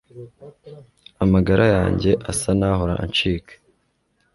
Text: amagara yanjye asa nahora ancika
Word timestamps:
amagara 1.23 1.65
yanjye 1.75 2.11
asa 2.31 2.51
nahora 2.59 2.93
ancika 3.03 3.53